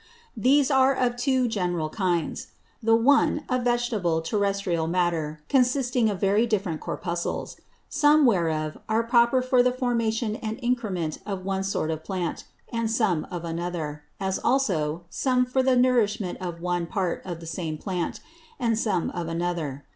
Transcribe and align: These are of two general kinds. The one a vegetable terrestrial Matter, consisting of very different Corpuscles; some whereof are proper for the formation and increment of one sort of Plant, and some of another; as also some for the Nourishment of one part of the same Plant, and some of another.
These 0.35 0.71
are 0.71 0.95
of 0.95 1.15
two 1.15 1.47
general 1.47 1.87
kinds. 1.91 2.47
The 2.81 2.95
one 2.95 3.43
a 3.47 3.59
vegetable 3.61 4.23
terrestrial 4.23 4.87
Matter, 4.87 5.43
consisting 5.47 6.09
of 6.09 6.19
very 6.19 6.47
different 6.47 6.81
Corpuscles; 6.81 7.57
some 7.87 8.25
whereof 8.25 8.79
are 8.89 9.03
proper 9.03 9.43
for 9.43 9.61
the 9.61 9.71
formation 9.71 10.37
and 10.37 10.57
increment 10.63 11.19
of 11.23 11.45
one 11.45 11.61
sort 11.63 11.91
of 11.91 12.03
Plant, 12.03 12.45
and 12.73 12.89
some 12.89 13.27
of 13.29 13.45
another; 13.45 14.01
as 14.19 14.39
also 14.39 15.03
some 15.11 15.45
for 15.45 15.61
the 15.61 15.75
Nourishment 15.77 16.39
of 16.41 16.61
one 16.61 16.87
part 16.87 17.21
of 17.23 17.39
the 17.39 17.45
same 17.45 17.77
Plant, 17.77 18.21
and 18.59 18.79
some 18.79 19.11
of 19.11 19.27
another. 19.27 19.85